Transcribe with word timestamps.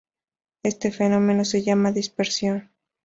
Este 0.63 0.89
fenómeno 0.89 1.45
se 1.45 1.61
llama 1.61 1.91
dispersión. 1.91 2.71